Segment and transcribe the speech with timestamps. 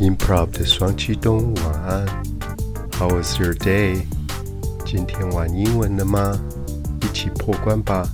[0.00, 2.06] Improv 的双启动，晚安。
[2.92, 4.04] How was your day？
[4.86, 6.38] 今天玩英文了吗？
[7.02, 8.08] 一起破关吧。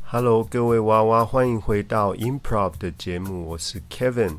[0.00, 4.36] Hello，各位娃娃，欢迎回到 Improv 的节目，我是 Kevin。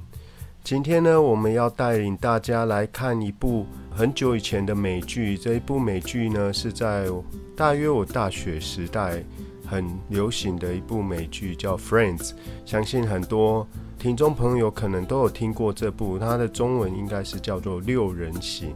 [0.63, 5.37] 今天呢，我们要带领大家来看一部很久以前的美剧。
[5.37, 7.07] 这一部美剧呢，是在
[7.55, 9.23] 大约我大学时代
[9.67, 12.29] 很流行的一部美剧，叫《Friends》。
[12.65, 13.67] 相信很多
[13.99, 18.69] 听众朋友可能都有听过这部，它的中文应该是叫做《六人行》。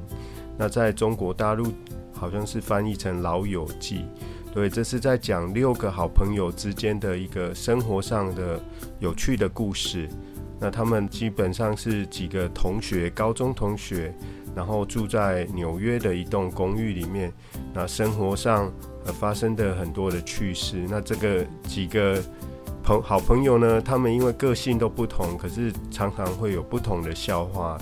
[0.56, 1.74] 那在中国大陆
[2.14, 4.00] 好像是翻译成《老友记》。
[4.54, 8.60] 对，这是在讲六个好朋友之间的一个生活上的
[9.00, 10.08] 有趣的故事。
[10.60, 14.12] 那他们基本上是几个同学，高中同学，
[14.58, 17.32] 然后住在纽约的一栋公寓里面。
[17.76, 18.74] 那生活上
[19.06, 20.84] 呃发生的很多的趣事。
[20.90, 22.20] 那这个几个
[22.84, 27.78] 朋好朋友呢，他们因为个性都不同，可是常常会有不同的笑话。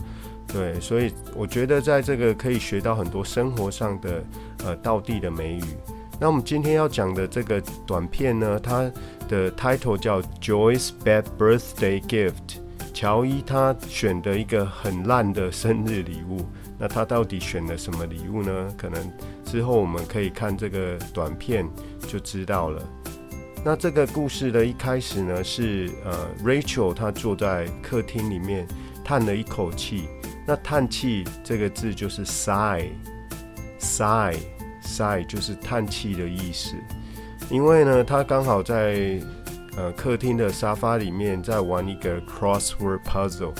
[0.47, 4.23] 对，所以我觉得在这个可以学到很多生活上的
[4.65, 5.63] 呃道地的美语。
[6.19, 8.91] 那我们今天要讲的这个短片呢，它
[9.29, 12.59] 的 title 叫 Joy's Bad Birthday Gift。
[12.93, 16.45] 乔伊他选的一个很烂的生日礼物，
[16.77, 18.73] 那他到底选了什么礼物呢？
[18.77, 19.09] 可能
[19.45, 21.65] 之后我们可以看这个短片
[22.07, 22.83] 就知道了。
[23.63, 28.67] 那这个故事的一开始呢，是呃，Rachel 她坐在客厅里面
[29.03, 30.07] 叹了一口气。
[30.45, 36.75] 那叹气这个字就是 sigh，sigh，sigh 就是叹气的意思。
[37.49, 39.19] 因为呢，他刚好在。
[39.77, 43.51] 呃，客厅的沙发里面在玩一个 crossword puzzle。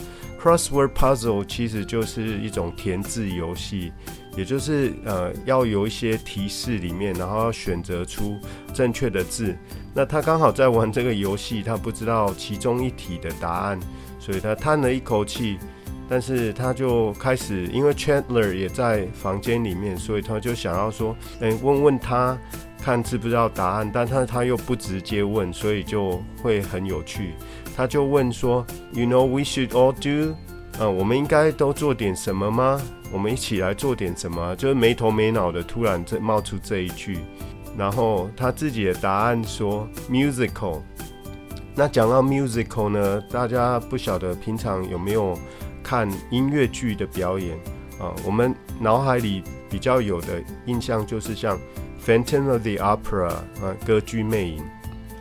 [0.46, 3.92] Crossword puzzle 其实就是一种填字游戏，
[4.38, 8.38] 也就是呃要有一些提示里面，然后要选择出
[8.72, 9.56] 正确的字。
[9.92, 13.80] 那他刚好在玩这个游戏，他不知道其中一题的答案，
[14.20, 15.58] 所以他叹了一口气。
[16.08, 22.38] 但是他就开始，因为 Chandler 也在房间里面，所以他就想要说，哎，问问他。
[22.78, 27.34] 看知不知道答案，但他他又不直接问，所以就会很有趣。
[27.76, 30.34] 他就问说：“You know, we should all do……
[30.80, 32.82] 嗯，我们应该都做点什么吗？
[33.12, 37.20] 我们一起来做点什么？”就是没头没脑的，突然这冒出这一句。
[37.78, 40.82] 然后他自己的答案说：“Musical。”
[41.76, 45.38] 那讲到 musical 呢，大家不晓得平常有没有
[45.84, 47.58] 看音乐剧的表演
[48.00, 48.16] 啊？
[48.26, 51.60] 我们脑海里比较有的印象就是像。
[52.06, 54.64] Phantom of the Opera 啊，歌剧魅影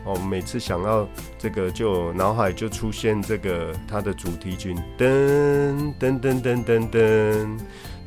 [0.05, 1.07] 哦，每次想到
[1.37, 7.57] 这个，就脑海就出现这个它的主题曲，噔噔噔噔噔噔。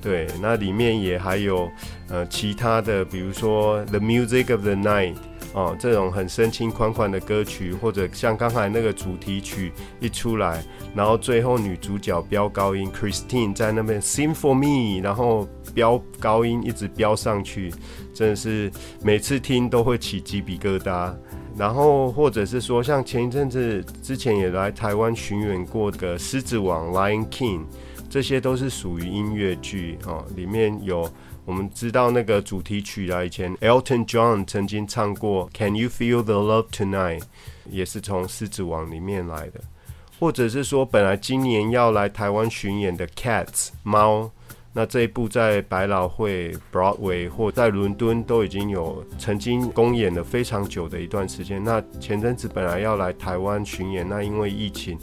[0.00, 1.68] 对，那里面也还有
[2.08, 5.16] 呃其他的，比如说 The Music of the Night
[5.52, 10.62] 哦，这种很深情款款的歌曲，或者像刚才那个主题曲一出来，
[10.94, 17.74] 然后最后女主角飙高音，Christine 在那边 Sing for me，然后飙高音一直飙上去。
[18.14, 18.70] 真的是
[19.02, 21.12] 每次听都会起鸡皮疙瘩，
[21.58, 27.62] 然后或者是说，像前一阵子之前也来台湾巡演过的《狮子王》（Lion King），
[28.08, 30.24] 这些都是属于音乐剧哦。
[30.36, 31.10] 里面有
[31.44, 37.20] 我们知道那个主题曲啊，以前 Elton John 曾经唱过《Can You Feel the Love Tonight》，
[37.68, 39.60] 也是从《狮子王》里面来的。
[40.20, 43.46] 或者是说，本来今年要来台湾巡演的《Cats》
[43.82, 44.30] 猫。
[44.78, 51.60] 那这一部在百老汇 Broadway 或在伦敦都已经有曾经公演了非常久的一段时间。
[51.64, 54.96] 那前阵子本来要来台湾巡演，那因为疫情，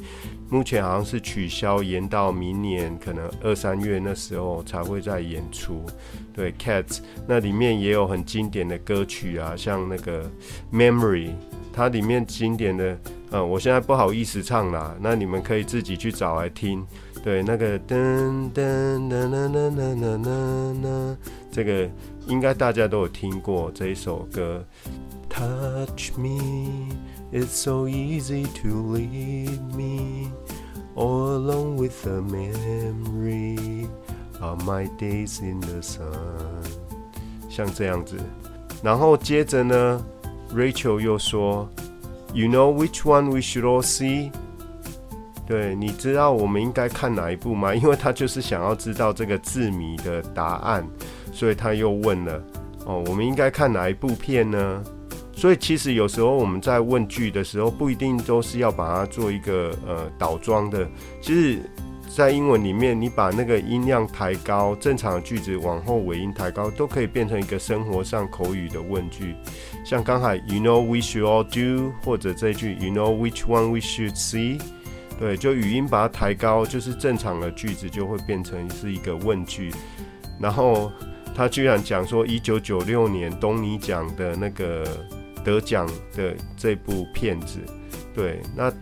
[0.49, 5.85] 目前好像是取消，延到明年可能二三月那时候才会再演出。
[6.33, 10.31] 对，Cats 那里面也有很经典的歌曲啊，像那个
[10.71, 11.31] Memory，
[11.75, 12.97] 它里面经典的，
[13.31, 16.87] 呃，我现在不好意思唱啦，那你们可以自己去找来听。
[17.21, 21.17] 对，那个噔噔噔噔噔噔噔噔，
[21.51, 21.89] 这个
[22.27, 24.63] 应该大家都有听过这一首歌。
[25.27, 26.95] Touch me,
[27.33, 30.31] it's so easy to leave me
[30.95, 33.89] all alone with the memory
[34.39, 36.05] of my days in the sun。
[37.49, 38.15] 像这样子，
[38.81, 40.05] 然后接着呢
[40.53, 41.69] ，Rachel 又说
[42.33, 44.31] ，You know which one we should all see？
[45.47, 47.73] 对，你知道我们应该看哪一部吗？
[47.73, 50.83] 因为他就是想要知道这个字谜的答案，
[51.31, 52.43] 所以他又问了
[52.85, 54.83] 哦，我们应该看哪一部片呢？
[55.37, 60.87] 所以其实有时候我们在问句的时候，不一定都是要把它做一个呃倒装的。
[61.21, 61.59] 其实
[62.07, 69.35] 在英文里面，你把那个音量抬高，正常的句子往后尾音抬高，都可以变成一个生活上口语的问句。
[69.85, 74.59] 像刚才 You know we should all do，或者这句 You know which one we should see。
[75.19, 79.71] 对，就语音把它抬高，就是正常的句子就会变成是一个问句。
[80.39, 80.91] 然后
[81.35, 84.85] 他居然讲说，一九九六年东尼奖的那个
[85.43, 87.59] 得奖的这部片子，
[88.13, 88.73] 对，那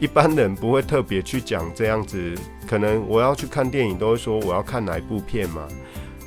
[0.00, 2.34] 一般人不会特别去讲这样子。
[2.66, 5.66] 可能我要去看电影，都会说我要看哪一部片嘛。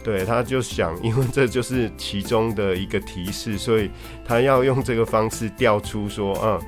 [0.04, 3.90] 对，他就想，因为这就是其中的一个提示，所以
[4.26, 6.60] 他要用这个方式调出说，嗯。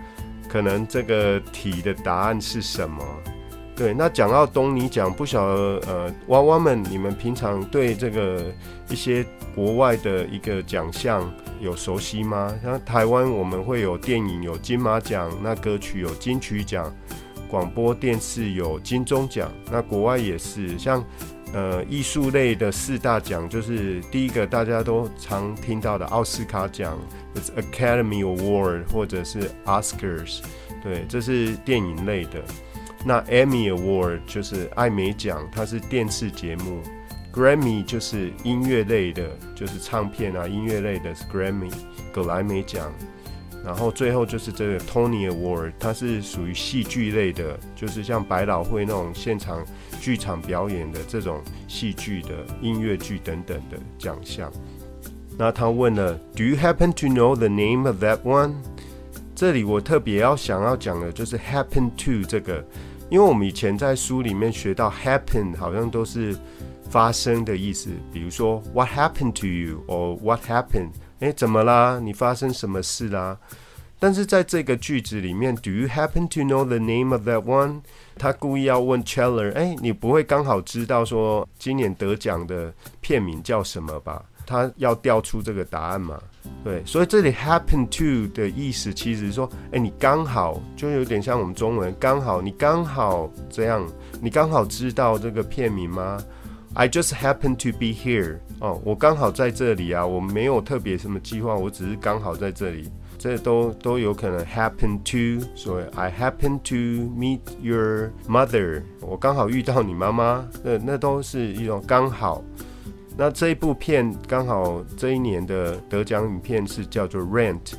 [0.50, 3.04] 可能这个题的答案是什么？
[3.76, 8.54] 对，那讲到东尼奖，不晓得呃，娃娃们，你们平常对这个
[8.88, 9.26] 一些
[9.56, 11.28] 国外的一个奖项
[11.60, 12.54] 有熟悉吗？
[12.62, 16.94] 像台湾我们会有电影有金马奖，那歌曲有金曲奖，
[17.50, 21.04] 广播电视有金钟奖，那国外也是像。
[21.54, 27.00] 呃，艺术类的四大奖就是第一个大家都常听到的奥斯卡奖
[27.56, 30.40] ，Academy Award 或者是 Oscars，
[30.82, 32.44] 对，这是电影类的。
[33.06, 36.82] 那 Emmy Award 就是艾美奖，它是电视节目。
[37.32, 41.72] Grammy 就是音乐类的，就是唱片啊，音乐类的是 Grammy，
[42.12, 42.92] 格莱美奖。
[43.64, 49.66] 然后最后就是这个 Tony Award，它是属于戏剧类的，就是像百老汇那种现场
[50.02, 54.52] 剧场表演的这种戏剧的音乐剧等等的奖项。
[55.38, 58.54] 那他问了，Do you happen to know the name of that one？
[59.34, 62.64] 这里我特别要想要讲的就是 happen to 这个，
[63.10, 66.38] 因为我们以前在书里面学到 happen 好像都是
[66.90, 70.92] 发生的意思，比如说 What happened to you？or What happened？
[71.24, 72.02] 哎，怎么啦？
[72.04, 73.38] 你发生什么事啦？
[73.98, 77.80] 但是在这个句子里面，Do you happen to know the name of that one？
[78.18, 84.26] 他故意要问 Cheller，哎，你不会刚好知道说今年得奖的片名叫什么吧？
[84.46, 86.20] 他要调出这个答案嘛？
[86.62, 93.88] 对，所以这里 happen to 的意思其实说，哎，你刚好就有点像我们中文，刚好你刚好这样，
[94.20, 96.22] 你刚好知道这个片名吗
[96.76, 98.38] ？I just happen to be here。
[98.60, 102.90] 哦，我刚好在这里啊，我没有特别什么计划，我只是刚好在这里。
[103.18, 105.46] 这都都有可能 happen to。
[105.56, 108.84] 所以 I happen to meet your mother。
[109.00, 110.46] 我刚好遇到你妈妈。
[110.64, 112.44] 那那都是一种刚好。
[113.16, 117.76] 那这一部片刚好这一年的得奖影片是叫做 Rent，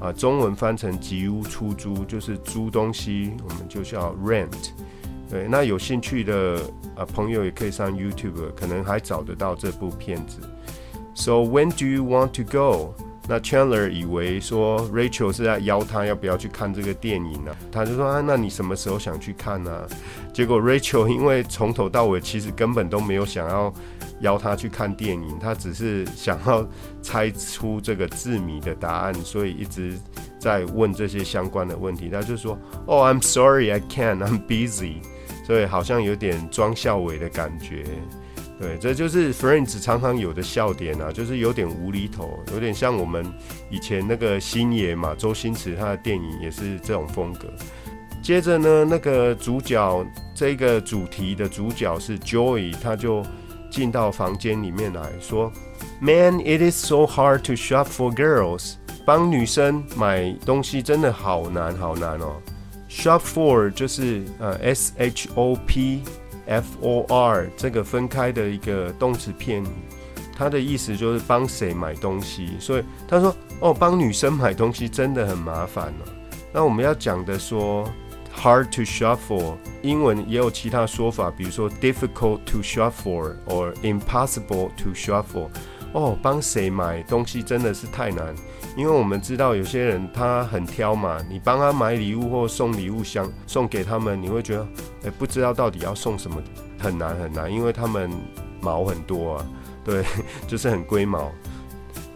[0.00, 4.70] 啊，中文翻成吉屋出租，就是租东西，我们就叫 Rent。
[5.30, 6.60] 对，那有兴趣的
[6.96, 10.40] 啊朋友也可以上 YouTube，可能还找得到这部片子。
[11.14, 12.94] So when do you want to go？
[13.28, 17.54] 那 Chandler 以为说 Rachel 是在邀他要不要去看这个电影呢？
[17.70, 19.86] 他就说啊，那你什么时候想去看呢？
[20.32, 23.72] 结果 Rachel 因为从头到尾其实根本都没有想要
[24.22, 26.68] 邀他去看电影，他只是想要
[27.02, 29.96] 猜出这个字谜的答案，所以一直
[30.40, 32.08] 在问这些相关的问题。
[32.08, 34.94] 他就说，Oh, I'm sorry, I can't, I'm busy.
[35.50, 37.84] 对好像有点装笑伟的感觉，
[38.60, 43.26] 对，这就是 Friends 常常有的笑点啊，就是有点无厘头，有点像我们
[43.68, 47.48] 以前那个星爷嘛，周星驰他的电影也是这种风格。
[48.22, 50.06] 接着呢，那个主角
[50.36, 53.24] 这个主题的主角是 Joy，他就
[53.72, 55.50] 进到房间里面来说
[56.00, 58.74] ：“Man, it is so hard to shop for girls。
[59.04, 62.36] 帮女生买东西真的好难，好难哦。”
[62.90, 66.02] Shop for 就是呃 S H O P
[66.46, 69.64] F O R 这个分开的一个动词片，
[70.36, 72.56] 它的意思就是帮谁买东西。
[72.58, 76.10] 所以他说哦，帮女生买东西真的很麻烦哦。
[76.52, 77.88] 那我们要讲的说
[78.36, 85.48] hard to shop for，英文也有其他说法，比如说 difficult to shop for or impossible to shop for。
[85.92, 88.34] 哦，帮谁买东西真的是太难，
[88.76, 94.66] 因为我们知道有些人他很挑嘛，你帮他买礼物或送礼物箱送给他们，你会觉得，
[95.04, 96.42] 哎，不知道到底要送什么，
[96.78, 98.10] 很难很难，因为他们
[98.60, 99.46] 毛很多啊，
[99.84, 100.04] 对，
[100.46, 101.30] 就是很龟毛，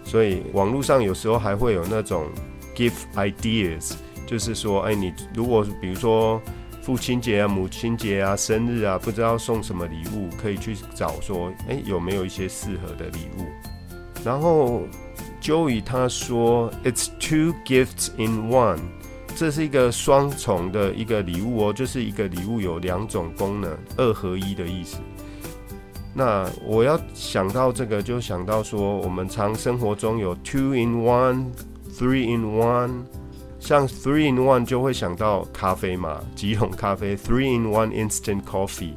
[0.05, 2.27] 所以网络上有时候还会有那种
[2.75, 3.95] give ideas，
[4.27, 6.41] 就是说，哎，你如果比如说
[6.83, 13.47] 父亲节啊、母亲节啊、生日啊，不知道送什么礼物，可以去找说，哎，有没有一些适合的礼物。
[14.25, 14.83] 然后
[15.45, 18.79] Joey 他说，It's two gifts in one，
[19.37, 24.97] 这是一个双重的一个礼物哦，就是一个礼物有两种功能，二合一的意思。
[26.15, 33.05] 那我要想到这个，就想到说，我们常生活中有 two in one，three in one，
[33.61, 38.95] 像 three in one 就会想到咖啡嘛，几桶咖啡，three in one instant coffee。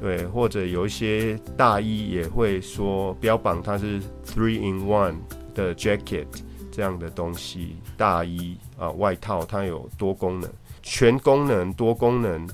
[0.00, 5.14] 对，或者有一些大衣也会说标榜它是 three in one
[5.54, 6.26] 的 jacket
[6.70, 10.50] 这样的东西，大衣啊外套它有多功能，
[10.82, 12.48] 全功能多功能，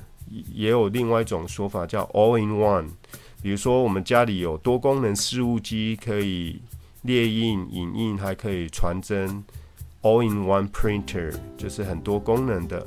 [0.52, 2.88] 也有另外一种说法叫 all in one。
[3.42, 6.60] 比如说我们家里有多功能事务机，可以
[7.02, 9.44] 列印、影印，还可以传真
[10.02, 12.84] ，all in one printer 就是很多功能的。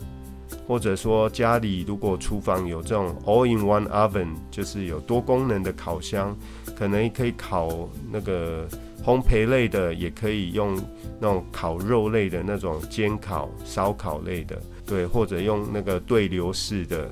[0.67, 6.37] 或者说家里如果厨房有这种 all-in-one oven，就是有多功能的烤箱，
[6.75, 8.67] 可能可以烤那个
[9.03, 10.75] 烘焙类的，也可以用
[11.19, 17.09] 那种烤肉类的那种煎烤、烧烤类的，对，或者用那个对流式的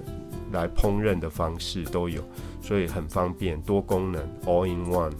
[0.51, 2.21] 来烹饪的方式都有，
[2.61, 5.13] 所以很方便，多功能 all-in-one。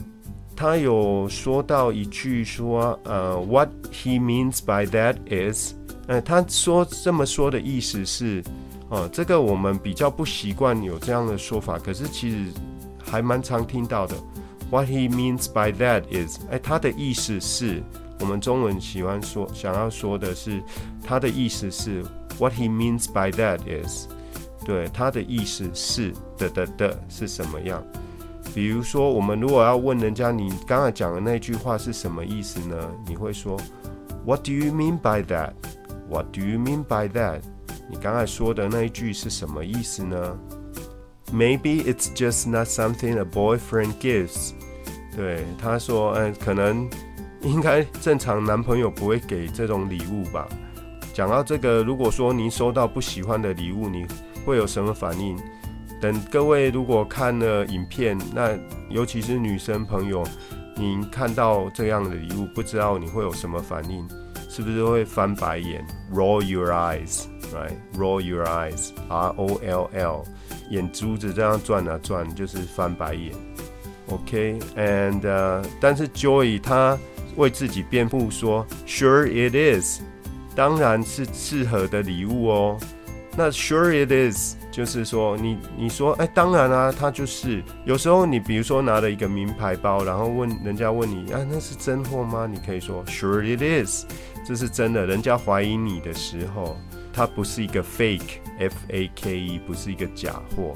[0.55, 5.73] 他有说到一句说，呃，what he means by that is。
[6.07, 8.43] 呃，他说这么说的意思是，
[8.89, 12.51] 哦，这个我们比较不习惯有这样的说法，可是其实
[13.01, 14.15] 还蛮常听到的。
[14.69, 17.81] What he means by that is，哎，他的意思是，
[18.19, 20.61] 我们中文喜欢说，想要说的是，
[21.03, 22.03] 他的意思是
[22.37, 24.07] ，What he means by that is，
[24.63, 27.83] 对，他的意思是的的的是什么样？
[28.53, 32.75] 比如说，我们如果要问人家，你刚才讲的那句话是什么意思呢？
[33.07, 33.59] 你会说
[34.25, 37.41] ，What do you mean by that？What do you mean by that？
[37.89, 40.37] 你刚才说的那一句是什么意思呢
[41.33, 44.51] ？Maybe it's just not something a boyfriend gives。
[45.15, 46.89] 对，他说，嗯，可能
[47.41, 50.47] 应该正常男朋友不会给这种礼物吧。
[51.13, 54.05] 讲到这个，如果说您收到不喜欢的礼物，你
[54.45, 55.37] 会有什么反应？
[55.99, 58.57] 等各位如果看了影片，那
[58.89, 60.23] 尤其是女生朋友，
[60.77, 64.07] 您看到这样的礼物，不知道你会有什么反应？
[64.47, 70.23] 是不是会翻白眼？Roll your eyes Right, roll your eyes，R O L L，
[70.69, 73.33] 眼珠子这样转啊转，就是翻白眼。
[74.07, 76.97] OK，and 但是 Joy 他
[77.35, 80.01] 为自己辩护说，Sure it is，
[80.55, 82.77] 当然是适合的礼物哦。
[83.35, 84.55] 那 Sure it is。
[84.71, 92.47] 就是说，你你说，哎，当然啊，他就是有时候你比如说拿了一个名牌包，然后问人家问你，啊，那是真货吗？
[92.49, 94.05] 你可以说，Sure it is，
[94.45, 95.07] 这是真的。
[95.07, 96.77] 人家怀疑你的时候，
[97.13, 100.73] 它不是一个 fake，f a k e，不是一个假货，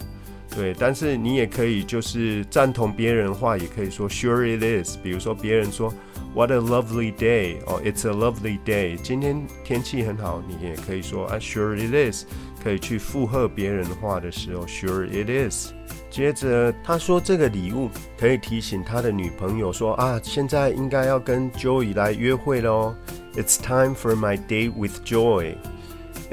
[0.56, 0.74] 对。
[0.78, 4.98] 但是你也可以就是赞同别人的话，也可以说 Sure it is。
[5.02, 5.94] 比如说别人说
[6.34, 12.25] What a lovely day，哦，It's a lovely day，今天天气很好，你也可以说啊，Sure it is。
[12.63, 15.72] 可以去附和别人的话的时候，Sure it is。
[16.10, 22.96] 接着他说这个礼物可以提醒他的女朋友说啊，现在应该要跟 Joy 来约会喽。
[23.36, 25.56] It's time for my date with Joy。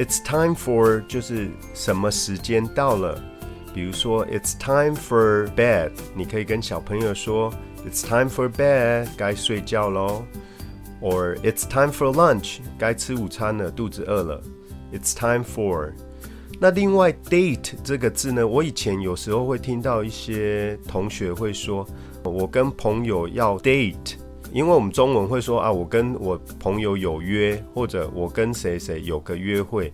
[0.01, 3.23] It's time for 就是什么时间到了。
[3.75, 7.53] 比如说 It's time for bed，你可以跟小朋友说
[7.87, 10.25] It's time for bed，该睡觉喽。
[11.03, 14.43] Or It's time for lunch，该吃午餐了，肚子饿了。
[14.91, 15.93] It's time for
[16.59, 18.47] 那另外，date 这个字呢？
[18.47, 21.87] 我以前有时候会听到一些同学会说，
[22.25, 24.15] 我跟朋友要 date，
[24.53, 29.93] 因为我们中文会说啊，我跟我朋友有约，或者我跟谁谁有个约会。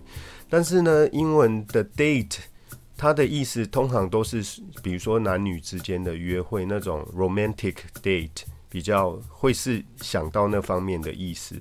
[0.49, 2.37] 但是呢，英文的 date，
[2.95, 8.43] 它的意思通常都是，比如说男女之间的约会那种 romantic date。
[8.69, 11.55] 比较会是想到那方面的意思，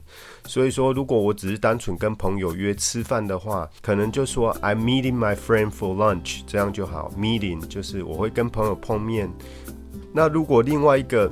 [0.45, 7.13] 所以说如果我只是单纯跟朋友约吃饭的话，可能就说 I'm meeting my friend for lunch，这样就好。
[7.17, 9.31] Meeting 就是我会跟朋友碰面。
[10.13, 11.31] 那如果另外一个，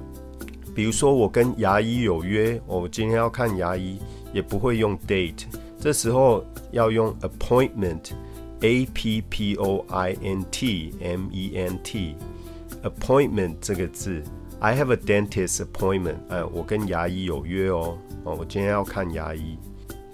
[0.74, 3.98] 比如说我跟牙医有约，我今天要看牙医，
[4.32, 5.44] 也不会用 date，
[5.78, 14.22] 这时候要用 appointment，a p p o i n t m e n t，appointment 这个字。
[14.60, 16.16] I have a dentist appointment。
[16.28, 17.98] 哎，我跟牙医有约哦。
[18.24, 19.58] 哦，我今天要看牙医。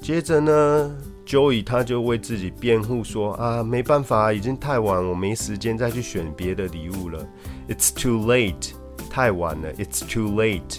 [0.00, 7.24] 接着呢，Joey 他就为自己辩护说啊，没办法，已经太晚，我没时间再去选别的礼物了。
[7.68, 8.72] It's too late，
[9.10, 9.70] 太晚了。
[9.74, 10.78] It's too late。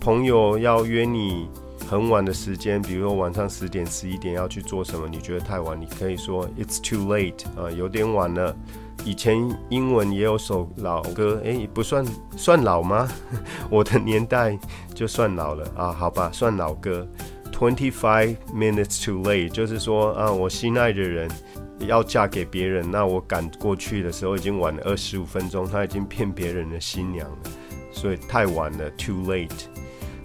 [0.00, 1.48] 朋友要约你
[1.88, 5.08] 很晚的时间，比如说晚上十点、十一点要去做什么？
[5.08, 7.44] 你觉得太晚，你可以说 It's too late。
[7.60, 8.56] 啊，有点晚了。
[9.04, 9.36] 以前
[9.68, 13.08] 英文也有首老歌，诶，不算算老吗？
[13.68, 14.56] 我的年代
[14.94, 17.06] 就算老了啊，好吧，算老歌。
[17.52, 21.30] Twenty five minutes too late，就是说啊，我心爱的人
[21.80, 27.38] 要嫁给别人，那我赶过去的时候已经晚了二十五分钟，他已经骗别人的新娘了，
[27.92, 29.66] 所以太晚了，too late。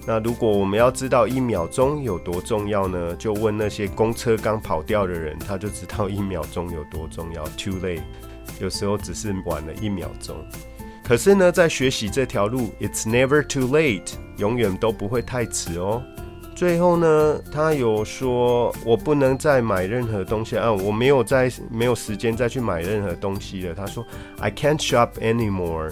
[0.06, 3.14] 那如果我们要知道一秒钟有多重要呢？
[3.18, 7.44] 就问那些公车刚跑掉的人，他就知道一秒钟有多重要。
[7.58, 8.04] Too late，
[8.62, 10.36] 有时候只是晚了一秒钟。
[11.04, 16.02] 可是呢，在学习这条路，It's never too late，永远都不会太迟哦。
[16.56, 23.76] 最后呢，他有说，我不能再买任何东西啊，我没有再没有时间再去买任何东西了。
[23.76, 24.06] 他说
[24.40, 25.92] ，I can't shop anymore，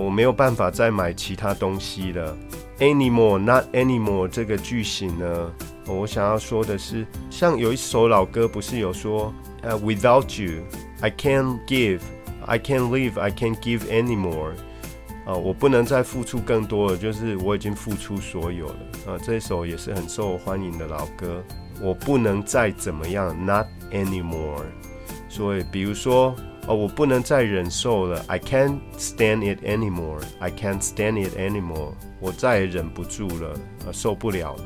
[0.00, 2.36] 我没有办法再买其他东西了。
[2.78, 4.26] Anymore, not anymore。
[4.26, 5.52] 这个句型呢，
[5.86, 10.62] 我想要说的是，像有一首老歌，不是有说，呃，Without you,
[11.00, 12.00] I can't give,
[12.46, 14.52] I can't live, I can't give anymore。
[15.26, 18.76] 啊，我不能再付出更多了，就是我已经付出所有了。
[19.06, 21.44] 啊，这首也是很受欢迎的老歌。
[21.82, 24.64] 我不能再怎么样，not anymore。
[25.28, 26.34] 所以，比如说。
[26.66, 30.22] 哦，我不能再忍受了，I can't stand it anymore.
[30.38, 31.94] I can't stand it anymore.
[32.20, 33.54] 我再也忍不住了，
[33.86, 34.64] 呃，受不了了。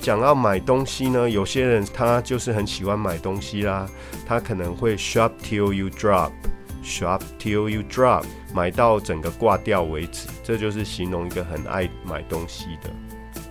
[0.00, 3.86] 讲到买东西呢，有些人他就是很喜欢买东西啦，
[4.26, 12.90] 他可能会 shop till you drop，shop till you drop，买到整个挂掉为止，这就是形容一个很爱买东西的。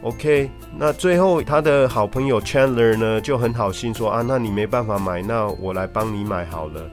[0.01, 6.89] OK，那最后他的好朋友 Chandler 呢就很好心说啊，那你没办法买，那我来帮你买好了。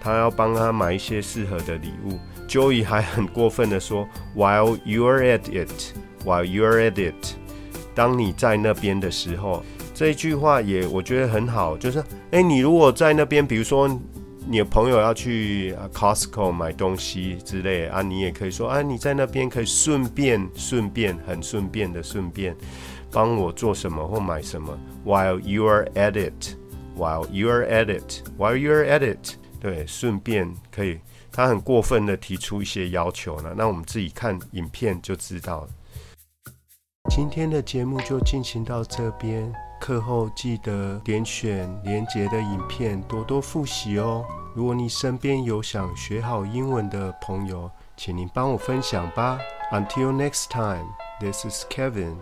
[0.00, 2.18] 他要帮他买一些适合的礼物。
[2.48, 5.70] Joey 还很过分的说：“While you're at it,
[6.24, 7.34] while you're at it，
[7.94, 9.62] 当你在那边的时候，
[9.92, 11.76] 这一句话也我觉得很好。
[11.76, 13.86] 就是，哎，你如果在那边，比如说
[14.46, 22.56] 你的朋友要去 Costco 买东西之类啊，你也可以说，啊，你在那边可以顺便顺便很顺便的顺便
[23.12, 24.78] 帮我做什么或买什么。
[25.04, 26.56] While you're at it,
[26.96, 30.98] while you're at it, while you're at it。”对，顺便可以，
[31.32, 35.68] 他很过分的提出一些要求呢，那我们自己看影片就知道了。
[37.10, 44.24] 今天的节目就进行到这边，课后记得点选连结的影片，多多复习哦。
[44.54, 49.38] 如果你身边有想学好英文的朋友，请您帮我分享吧。
[49.72, 50.86] Until next time,
[51.20, 52.16] this is Kevin.